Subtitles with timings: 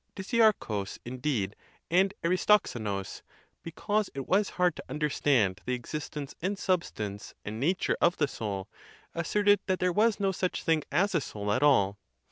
[0.15, 1.55] Diczearchus, indeed,
[1.91, 3.21] and Aristoxenus,
[3.61, 8.67] because it was hard to understand the existence and substance and nature of the soul,
[9.13, 11.99] asserted that there was no such thing as a soul at all.